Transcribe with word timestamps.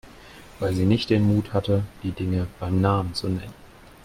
Weil 0.59 0.73
Sie 0.73 0.85
nicht 0.87 1.11
den 1.11 1.21
Mut 1.21 1.53
hatten, 1.53 1.83
die 2.01 2.09
Dinge 2.11 2.47
beim 2.59 2.81
Namen 2.81 3.13
zu 3.13 3.27
nennen. 3.29 3.53